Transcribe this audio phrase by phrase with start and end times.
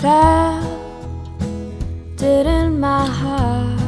[0.00, 0.64] felt
[2.18, 3.80] it in my heart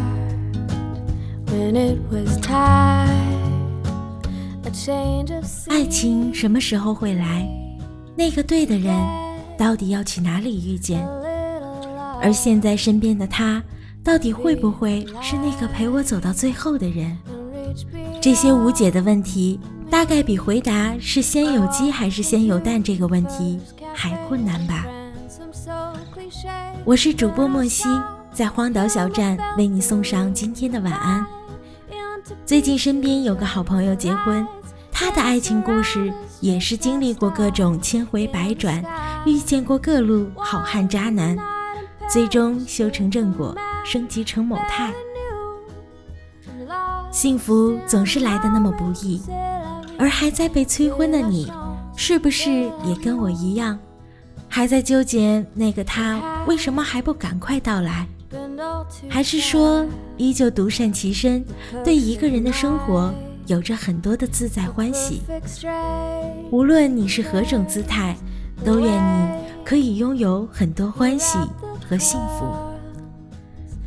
[1.47, 3.17] when it was time.
[5.69, 7.47] 爱情什么时候会来？
[8.17, 8.95] 那个对的人
[9.59, 11.07] 到底要去哪里遇见？
[12.23, 13.63] 而现在身边的他，
[14.03, 17.17] 到底会不会是那个陪我走到最后的人？
[18.21, 23.59] 这些无解的问题，大概比回答是先有鸡还是先有蛋这个问题
[23.93, 24.87] 还困难吧。
[26.85, 27.89] 我是主播莫西，
[28.33, 31.27] 在荒岛小站为你送上今天的晚安。
[32.45, 34.47] 最近身边有个好朋友结婚，
[34.93, 38.83] 他的爱情故事也是经历过各种千回百转，
[39.25, 41.37] 遇见过各路好汉渣男，
[42.09, 44.93] 最终修成正果，升级成某太。
[47.11, 49.23] 幸福总是来的那么不易，
[49.99, 51.51] 而还在被催婚的你，
[51.97, 52.51] 是不是
[52.85, 53.79] 也跟我一样，
[54.49, 58.07] 还在纠结那个他为什么还不赶快到来？
[59.09, 61.45] 还是说依旧独善其身，
[61.85, 63.13] 对一个人的生活
[63.47, 65.23] 有着很多的自在欢喜？
[66.51, 68.17] 无论你是何种姿态，
[68.65, 69.29] 都愿你
[69.65, 71.39] 可以拥有很多欢喜
[71.89, 72.47] 和幸福。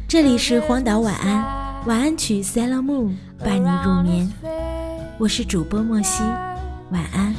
[0.08, 1.62] 这里是荒岛晚安。
[1.88, 3.10] 晚安曲《Sailor Moon》
[3.44, 4.32] 伴你入眠，
[5.18, 6.22] 我是主播莫西，
[6.92, 7.34] 晚安。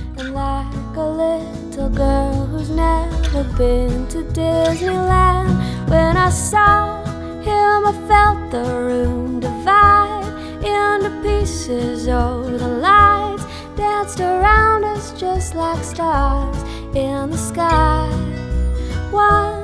[1.73, 5.89] Little girl who's never been to Disneyland.
[5.89, 7.03] When I saw
[7.41, 10.29] him, I felt the room divide
[10.63, 12.09] into pieces.
[12.09, 16.63] Oh, the lights danced around us just like stars
[16.95, 18.07] in the sky.
[19.11, 19.62] One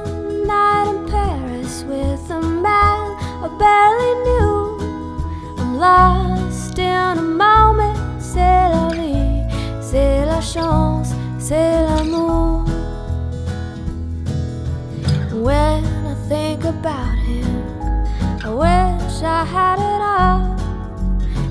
[19.41, 20.57] I had it all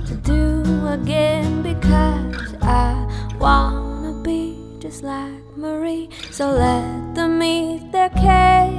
[0.07, 3.07] to do again because I
[3.39, 6.09] wanna be just like Marie.
[6.31, 8.75] So let them eat their cake.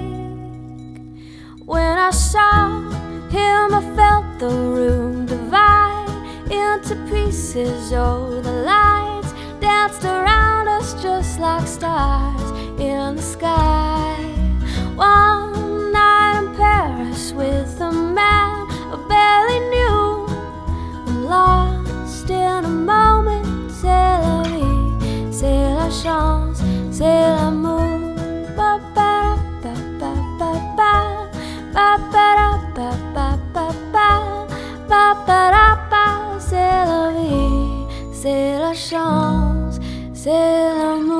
[1.64, 2.82] When I saw
[3.30, 6.12] him, I felt the room divide
[6.50, 7.90] into pieces.
[7.94, 12.27] Oh, the lights danced around us just like stars
[26.90, 27.78] c'est l'amour.
[36.50, 39.78] C'est la vie, c'est la chance,
[40.14, 41.17] c'est l'amour.